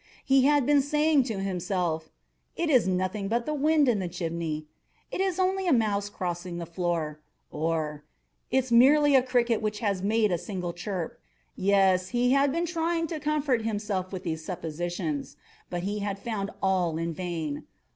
He 0.25 0.45
had 0.45 0.65
been 0.65 0.81
saying 0.81 1.25
to 1.25 1.37
himself—"It 1.41 2.71
is 2.71 2.87
nothing 2.87 3.27
but 3.27 3.45
the 3.45 3.53
wind 3.53 3.87
in 3.87 3.99
the 3.99 4.07
chimney—it 4.07 5.21
is 5.21 5.37
only 5.39 5.67
a 5.67 5.71
mouse 5.71 6.09
crossing 6.09 6.57
the 6.57 6.65
floor," 6.65 7.19
or 7.51 8.03
"It 8.49 8.63
is 8.63 8.71
merely 8.71 9.13
a 9.15 9.21
cricket 9.21 9.61
which 9.61 9.77
has 9.77 10.01
made 10.01 10.31
a 10.31 10.39
single 10.39 10.73
chirp." 10.73 11.19
Yes, 11.55 12.07
he 12.09 12.31
had 12.31 12.51
been 12.51 12.65
trying 12.65 13.05
to 13.13 13.19
comfort 13.19 13.61
himself 13.61 14.11
with 14.11 14.23
these 14.23 14.43
suppositions: 14.43 15.37
but 15.69 15.83
he 15.83 15.99
had 15.99 16.17
found 16.17 16.49
all 16.63 16.97
in 16.97 17.13
vain. 17.13 17.67